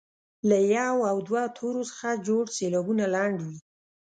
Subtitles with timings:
[0.49, 3.57] له یو او دوو تورو څخه جوړ سېلابونه لنډ وي.